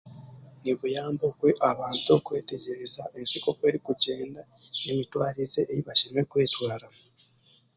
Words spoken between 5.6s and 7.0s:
ei bashemereire kwetwara.